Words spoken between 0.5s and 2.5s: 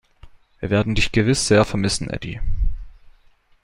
Wir werden Dich gewiss sehr vermissen, Eddy.